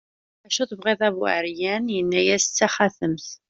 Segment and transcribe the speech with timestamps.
[0.45, 3.27] acu tebɣiḍ a bu ɛeryan, yenna-as d taxatemt